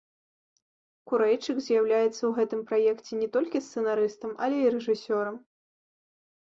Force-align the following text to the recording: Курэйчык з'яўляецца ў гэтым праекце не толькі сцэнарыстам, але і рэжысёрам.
Курэйчык 1.11 1.57
з'яўляецца 1.67 2.15
ў 2.15 2.31
гэтым 2.39 2.65
праекце 2.73 3.13
не 3.21 3.29
толькі 3.37 3.63
сцэнарыстам, 3.69 4.31
але 4.49 4.57
і 4.67 4.75
рэжысёрам. 4.81 5.41